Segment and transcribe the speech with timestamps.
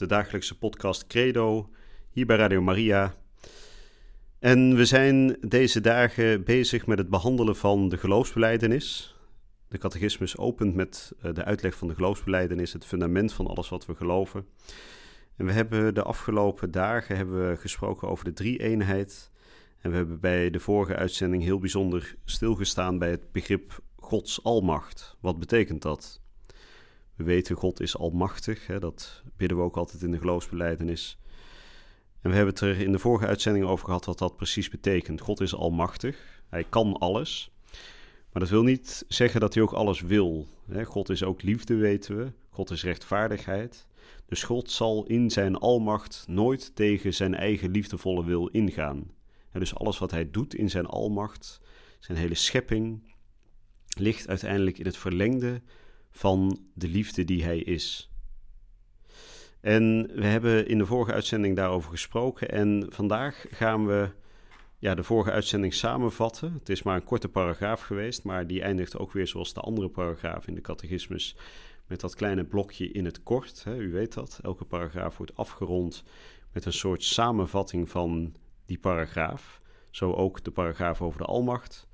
[0.00, 1.70] de dagelijkse podcast Credo
[2.10, 3.14] hier bij Radio Maria.
[4.38, 9.16] En we zijn deze dagen bezig met het behandelen van de geloofsbeleidenis.
[9.68, 13.86] De catechismus opent met eh, de uitleg van de geloofsbeleidenis, het fundament van alles wat
[13.86, 14.46] we geloven.
[15.36, 19.30] En we hebben de afgelopen dagen hebben we gesproken over de drie-eenheid.
[19.80, 25.16] En we hebben bij de vorige uitzending heel bijzonder stilgestaan bij het begrip Gods almacht.
[25.20, 26.20] Wat betekent dat?
[27.20, 31.18] We weten God is almachtig, hè, dat bidden we ook altijd in de geloofsbeleidenis.
[32.20, 35.20] En we hebben het er in de vorige uitzending over gehad wat dat precies betekent.
[35.20, 37.50] God is almachtig, hij kan alles.
[38.32, 40.46] Maar dat wil niet zeggen dat hij ook alles wil.
[40.84, 42.32] God is ook liefde, weten we.
[42.50, 43.86] God is rechtvaardigheid.
[44.26, 49.10] Dus God zal in zijn almacht nooit tegen zijn eigen liefdevolle wil ingaan.
[49.52, 51.60] dus alles wat hij doet in zijn almacht,
[51.98, 53.14] zijn hele schepping,
[53.98, 55.62] ligt uiteindelijk in het verlengde
[56.10, 58.10] van de liefde die hij is.
[59.60, 62.48] En we hebben in de vorige uitzending daarover gesproken.
[62.48, 64.10] En vandaag gaan we
[64.78, 66.52] ja, de vorige uitzending samenvatten.
[66.52, 69.88] Het is maar een korte paragraaf geweest, maar die eindigt ook weer zoals de andere
[69.88, 71.36] paragraaf in de catechismus.
[71.86, 73.64] Met dat kleine blokje in het kort.
[73.64, 74.40] Hè, u weet dat.
[74.42, 76.04] Elke paragraaf wordt afgerond
[76.52, 78.34] met een soort samenvatting van
[78.66, 79.60] die paragraaf.
[79.90, 81.88] Zo ook de paragraaf over de almacht.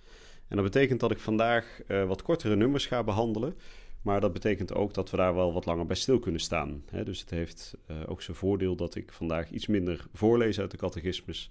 [0.48, 3.56] En dat betekent dat ik vandaag uh, wat kortere nummers ga behandelen.
[4.02, 6.82] Maar dat betekent ook dat we daar wel wat langer bij stil kunnen staan.
[6.90, 7.04] Hè?
[7.04, 10.76] Dus het heeft uh, ook zijn voordeel dat ik vandaag iets minder voorlees uit de
[10.76, 11.50] catechismus.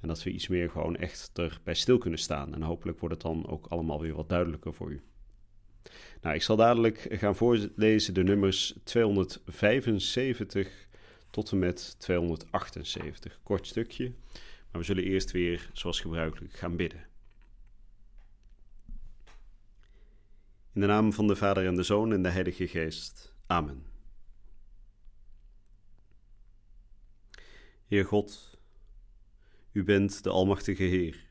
[0.00, 2.54] En dat we iets meer gewoon echt erbij stil kunnen staan.
[2.54, 5.00] En hopelijk wordt het dan ook allemaal weer wat duidelijker voor u.
[6.20, 10.88] Nou, ik zal dadelijk gaan voorlezen de nummers 275
[11.30, 13.40] tot en met 278.
[13.42, 14.12] Kort stukje.
[14.70, 17.09] Maar we zullen eerst weer, zoals gebruikelijk, gaan bidden.
[20.72, 23.34] In de naam van de Vader en de Zoon en de Heilige Geest.
[23.46, 23.86] Amen.
[27.86, 28.58] Heer God,
[29.72, 31.28] U bent de Almachtige Heer.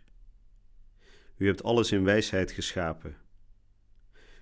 [1.38, 3.18] U hebt alles in wijsheid geschapen.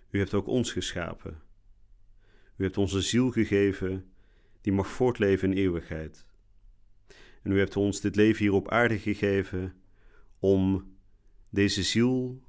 [0.10, 1.42] U hebt ook ons geschapen.
[2.56, 4.12] U hebt onze ziel gegeven,
[4.62, 6.26] die mag voortleven in eeuwigheid.
[7.44, 9.82] En u hebt ons dit leven hier op aarde gegeven
[10.40, 10.92] om
[11.50, 12.42] deze ziel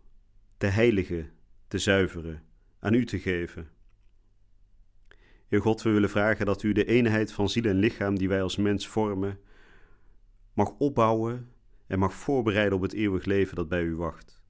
[0.57, 1.37] te heiligen
[1.69, 2.43] te zuiveren,
[2.79, 3.69] aan u te geven.
[5.47, 8.43] Heer God, we willen vragen dat u de eenheid van ziel en lichaam die wij
[8.43, 9.39] als mens vormen,
[10.53, 11.53] mag opbouwen
[11.87, 14.43] en mag voorbereiden op het eeuwig leven dat bij u wacht.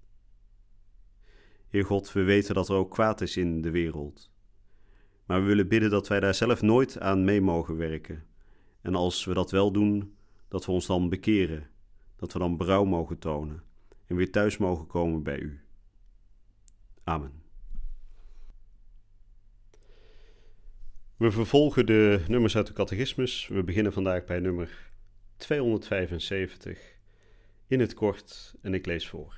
[1.69, 4.31] Heer God, we weten dat er ook kwaad is in de wereld.
[5.27, 8.25] Maar we willen bidden dat wij daar zelf nooit aan mee mogen werken.
[8.81, 10.17] En als we dat wel doen,
[10.49, 11.71] dat we ons dan bekeren,
[12.17, 13.63] dat we dan brouw mogen tonen
[14.07, 15.61] en weer thuis mogen komen bij u.
[17.09, 17.43] Amen.
[21.17, 23.47] We vervolgen de nummers uit de catechismus.
[23.47, 24.91] We beginnen vandaag bij nummer
[25.37, 26.97] 275
[27.67, 29.37] in het kort en ik lees voor.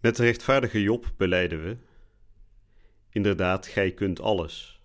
[0.00, 1.76] Met de rechtvaardige Job beleiden we:
[3.08, 4.82] Inderdaad, gij kunt alles.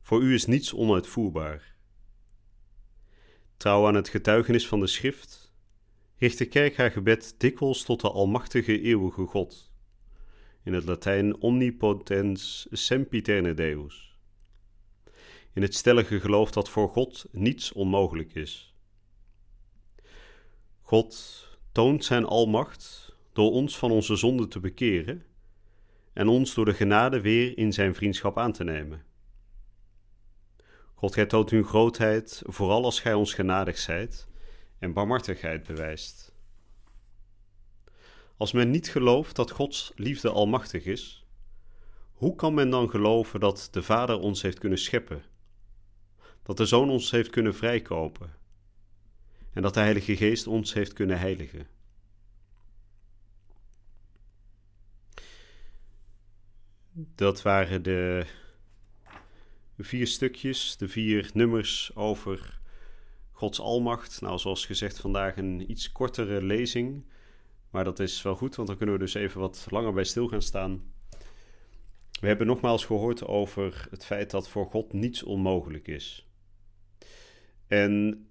[0.00, 1.74] Voor u is niets onuitvoerbaar.
[3.56, 5.47] Trouw aan het getuigenis van de Schrift
[6.18, 9.70] richt de kerk haar gebed dikwijls tot de almachtige eeuwige God.
[10.62, 14.16] In het Latijn omnipotens sempiterne Deus.
[15.52, 18.74] In het stellige geloof dat voor God niets onmogelijk is.
[20.80, 25.24] God toont zijn almacht door ons van onze zonde te bekeren
[26.12, 29.04] en ons door de genade weer in zijn vriendschap aan te nemen.
[30.94, 34.27] God, gij toont uw grootheid, vooral als gij ons genadig zijt,
[34.78, 36.32] en barmhartigheid bewijst.
[38.36, 41.26] Als men niet gelooft dat Gods liefde almachtig is,
[42.12, 45.22] hoe kan men dan geloven dat de Vader ons heeft kunnen scheppen,
[46.42, 48.36] dat de Zoon ons heeft kunnen vrijkopen
[49.52, 51.66] en dat de Heilige Geest ons heeft kunnen heiligen?
[56.92, 58.26] Dat waren de
[59.78, 62.57] vier stukjes, de vier nummers over
[63.38, 64.20] Gods almacht.
[64.20, 67.04] Nou, zoals gezegd, vandaag een iets kortere lezing.
[67.70, 70.28] Maar dat is wel goed, want dan kunnen we dus even wat langer bij stil
[70.28, 70.92] gaan staan.
[72.20, 76.28] We hebben nogmaals gehoord over het feit dat voor God niets onmogelijk is.
[77.66, 78.26] En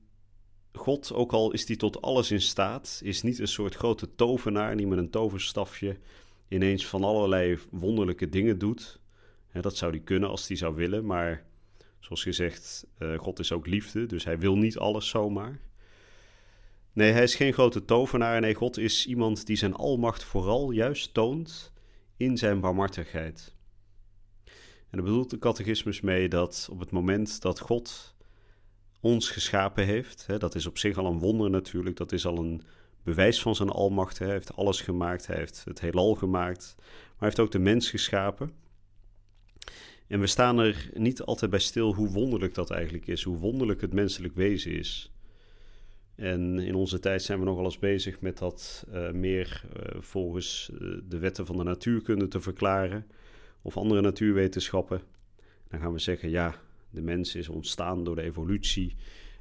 [0.73, 4.77] God, ook al is hij tot alles in staat, is niet een soort grote tovenaar
[4.77, 5.97] die met een toverstafje
[6.47, 8.99] ineens van allerlei wonderlijke dingen doet.
[9.51, 11.46] dat zou hij kunnen als hij zou willen, maar
[12.07, 15.59] zoals gezegd, uh, God is ook liefde, dus hij wil niet alles zomaar.
[16.93, 18.41] Nee, hij is geen grote tovenaar.
[18.41, 21.71] Nee, God is iemand die zijn almacht vooral juist toont
[22.17, 23.55] in zijn barmhartigheid.
[24.89, 28.15] En daar bedoelt de catechismus mee dat op het moment dat God
[28.99, 32.37] ons geschapen heeft, hè, dat is op zich al een wonder natuurlijk, dat is al
[32.37, 32.61] een
[33.03, 34.19] bewijs van zijn almacht.
[34.19, 37.89] Hij heeft alles gemaakt, hij heeft het heelal gemaakt, maar hij heeft ook de mens
[37.89, 38.53] geschapen.
[40.07, 43.81] En we staan er niet altijd bij stil hoe wonderlijk dat eigenlijk is, hoe wonderlijk
[43.81, 45.11] het menselijk wezen is.
[46.15, 50.69] En in onze tijd zijn we nogal eens bezig met dat uh, meer uh, volgens
[50.73, 53.07] uh, de wetten van de natuurkunde te verklaren
[53.61, 55.01] of andere natuurwetenschappen.
[55.67, 56.55] Dan gaan we zeggen, ja,
[56.89, 58.95] de mens is ontstaan door de evolutie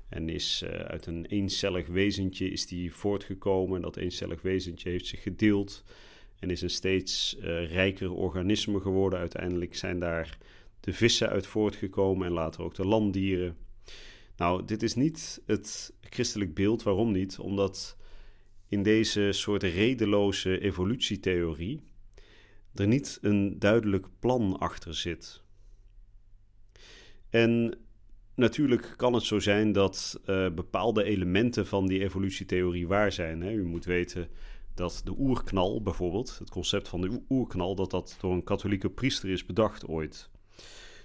[0.08, 3.80] en is uit een eencellig wezentje is die voortgekomen.
[3.80, 5.84] Dat eencellig wezentje heeft zich gedeeld
[6.38, 7.36] en is een steeds
[7.68, 9.18] rijker organisme geworden.
[9.18, 10.38] Uiteindelijk zijn daar
[10.80, 13.56] de vissen uit voortgekomen en later ook de landdieren.
[14.36, 16.82] Nou, dit is niet het christelijk beeld.
[16.82, 17.38] Waarom niet?
[17.38, 17.96] Omdat
[18.68, 21.80] in deze soort redeloze evolutietheorie
[22.74, 25.42] er niet een duidelijk plan achter zit.
[27.30, 27.78] En
[28.34, 33.40] natuurlijk kan het zo zijn dat uh, bepaalde elementen van die evolutietheorie waar zijn.
[33.40, 33.52] Hè?
[33.52, 34.28] U moet weten
[34.76, 39.30] dat de oerknal bijvoorbeeld, het concept van de oerknal, dat dat door een katholieke priester
[39.30, 40.30] is bedacht ooit.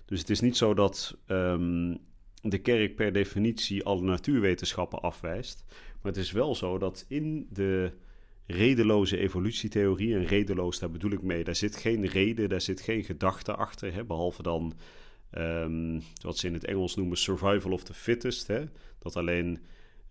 [0.06, 1.98] Dus het is niet zo dat um,
[2.42, 5.64] de kerk per definitie alle natuurwetenschappen afwijst.
[6.02, 7.92] Maar het is wel zo dat in de
[8.46, 13.04] redeloze evolutietheorie, en redeloos daar bedoel ik mee, daar zit geen reden, daar zit geen
[13.04, 14.74] gedachte achter, hè, behalve dan
[15.38, 18.48] um, wat ze in het Engels noemen survival of the fittest.
[18.48, 18.64] Hè,
[19.00, 19.60] dat alleen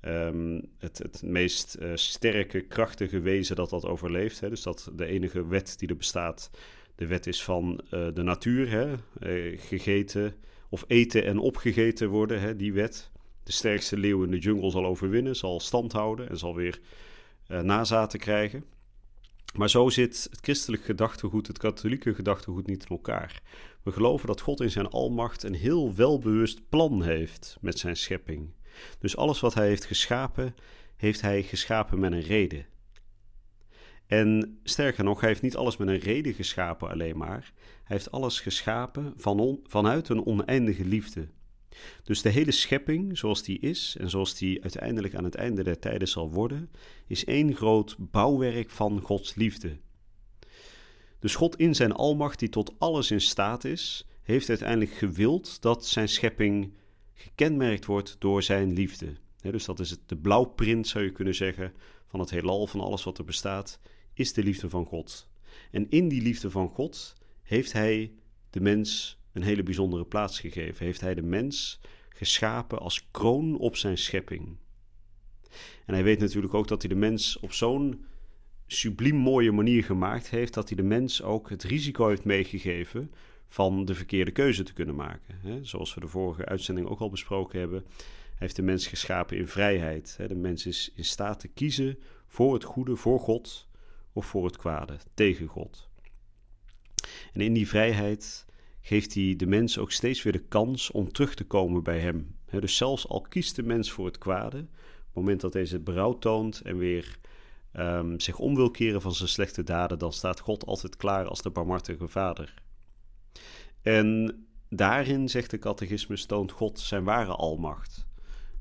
[0.03, 4.41] um, het, het meest uh, sterke, krachtige wezen dat dat overleeft.
[4.41, 6.51] Hè, dus dat de enige wet die er bestaat,
[6.95, 10.35] de wet is van uh, de natuur, hè, uh, gegeten
[10.69, 13.11] of eten en opgegeten worden, hè, die wet.
[13.43, 16.81] De sterkste leeuw in de jungle zal overwinnen, zal stand houden en zal weer
[17.47, 18.65] nazaten krijgen.
[19.55, 23.43] Maar zo zit het christelijk gedachtegoed, het katholieke gedachtegoed niet in elkaar.
[23.83, 28.53] We geloven dat God in zijn almacht een heel welbewust plan heeft met zijn schepping.
[28.99, 30.55] Dus alles wat hij heeft geschapen,
[30.97, 32.67] heeft hij geschapen met een reden.
[34.07, 37.53] En sterker nog, hij heeft niet alles met een reden geschapen alleen maar.
[37.85, 41.29] Hij heeft alles geschapen van vanuit een oneindige liefde.
[42.03, 45.79] Dus de hele schepping, zoals die is en zoals die uiteindelijk aan het einde der
[45.79, 46.71] tijden zal worden,
[47.07, 49.79] is één groot bouwwerk van Gods liefde.
[51.19, 55.87] Dus God in zijn almacht, die tot alles in staat is, heeft uiteindelijk gewild dat
[55.87, 56.73] zijn schepping
[57.21, 59.17] gekenmerkt wordt door zijn liefde.
[59.41, 61.73] dus dat is het, de blauwprint, zou je kunnen zeggen,
[62.07, 63.81] van het heelal, van alles wat er bestaat,
[64.15, 65.29] is de liefde van God.
[65.71, 68.13] En in die liefde van God heeft hij
[68.51, 70.85] de mens een hele bijzondere plaats gegeven.
[70.85, 74.57] Heeft hij de mens geschapen als kroon op zijn schepping.
[75.87, 78.05] En hij weet natuurlijk ook dat hij de mens op zo'n
[78.67, 83.13] subliem mooie manier gemaakt heeft, dat hij de mens ook het risico heeft meegegeven
[83.53, 85.67] van de verkeerde keuze te kunnen maken.
[85.67, 87.85] Zoals we de vorige uitzending ook al besproken hebben,
[88.35, 90.19] heeft de mens geschapen in vrijheid.
[90.29, 93.69] De mens is in staat te kiezen voor het goede, voor God
[94.13, 95.89] of voor het kwade, tegen God.
[97.33, 98.47] En in die vrijheid
[98.81, 102.37] geeft hij de mens ook steeds weer de kans om terug te komen bij hem.
[102.51, 106.19] dus zelfs al kiest de mens voor het kwade, op het moment dat deze berouw
[106.19, 107.19] toont en weer
[107.73, 111.43] um, zich om wil keren van zijn slechte daden, dan staat God altijd klaar als
[111.43, 112.55] de barmhartige vader.
[113.83, 118.07] En daarin, zegt de catechismus, toont God zijn ware almacht.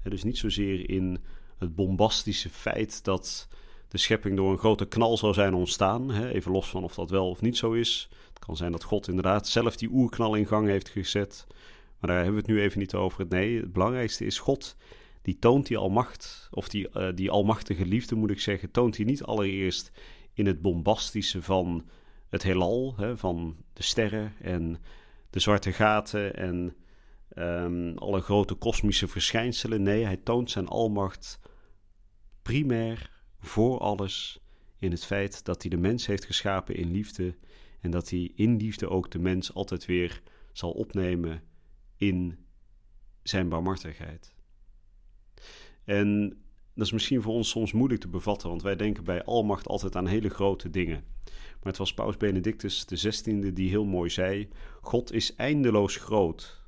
[0.04, 1.20] dus niet zozeer in
[1.58, 3.48] het bombastische feit dat
[3.88, 6.12] de schepping door een grote knal zou zijn ontstaan.
[6.26, 8.10] Even los van of dat wel of niet zo is.
[8.28, 11.48] Het kan zijn dat God inderdaad zelf die oerknal in gang heeft gezet.
[12.00, 13.26] Maar daar hebben we het nu even niet over.
[13.30, 14.76] Nee, het belangrijkste is God.
[15.22, 19.06] Die toont die almacht, of die, uh, die almachtige liefde moet ik zeggen, toont hij
[19.06, 19.92] niet allereerst
[20.34, 21.86] in het bombastische van
[22.30, 24.78] het heelal, hè, van de sterren en
[25.30, 26.76] de zwarte gaten en
[27.36, 29.82] um, alle grote kosmische verschijnselen.
[29.82, 31.40] Nee, hij toont zijn almacht
[32.42, 34.40] primair voor alles
[34.78, 37.38] in het feit dat hij de mens heeft geschapen in liefde
[37.82, 40.22] en dat hij in liefde ook de mens altijd weer
[40.52, 41.44] zal opnemen
[41.98, 42.46] in
[43.24, 44.34] zijn barmhartigheid.
[45.84, 46.42] En
[46.80, 49.96] dat is misschien voor ons soms moeilijk te bevatten, want wij denken bij almacht altijd
[49.96, 51.04] aan hele grote dingen.
[51.26, 54.48] Maar het was Paus Benedictus XVI die heel mooi zei:
[54.82, 56.62] God is eindeloos groot.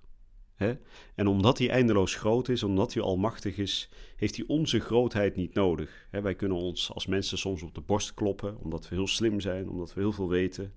[0.56, 0.78] Hè?
[1.16, 5.54] En omdat hij eindeloos groot is, omdat hij almachtig is, heeft hij onze grootheid niet
[5.54, 6.08] nodig.
[6.10, 9.70] Wij kunnen ons als mensen soms op de borst kloppen, omdat we heel slim zijn,
[9.70, 10.74] omdat we heel veel weten,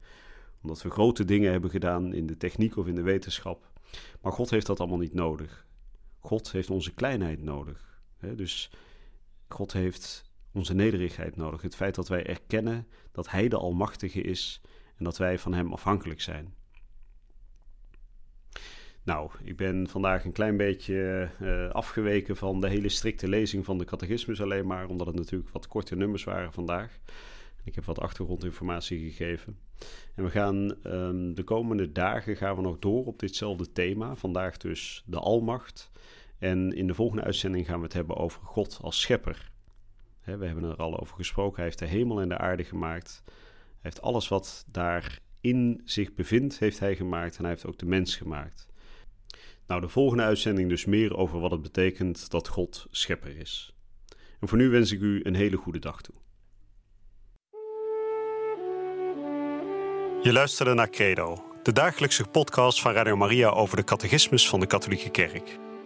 [0.63, 3.71] omdat we grote dingen hebben gedaan in de techniek of in de wetenschap.
[4.21, 5.67] Maar God heeft dat allemaal niet nodig.
[6.19, 8.01] God heeft onze kleinheid nodig.
[8.35, 8.71] Dus
[9.49, 11.63] God heeft onze nederigheid nodig.
[11.63, 14.61] Het feit dat wij erkennen dat Hij de Almachtige is
[14.97, 16.55] en dat wij van Hem afhankelijk zijn.
[19.03, 23.79] Nou, ik ben vandaag een klein beetje uh, afgeweken van de hele strikte lezing van
[23.79, 26.99] de catechismus alleen maar, omdat het natuurlijk wat korte nummers waren vandaag.
[27.65, 29.59] Ik heb wat achtergrondinformatie gegeven.
[30.15, 34.15] En we gaan um, de komende dagen gaan we nog door op ditzelfde thema.
[34.15, 35.91] Vandaag dus de almacht.
[36.45, 39.51] En in de volgende uitzending gaan we het hebben over God als schepper.
[40.25, 41.57] we hebben er al over gesproken.
[41.57, 43.23] Hij heeft de hemel en de aarde gemaakt.
[43.25, 43.35] Hij
[43.81, 47.37] heeft alles wat daarin zich bevindt, heeft hij gemaakt.
[47.37, 48.67] En hij heeft ook de mens gemaakt.
[49.67, 53.75] Nou, de volgende uitzending dus meer over wat het betekent dat God schepper is.
[54.41, 56.15] En voor nu wens ik u een hele goede dag toe.
[60.23, 64.67] Je luisterde naar Credo, de dagelijkse podcast van Radio Maria over de catechismus van de
[64.67, 65.64] Katholieke Kerk.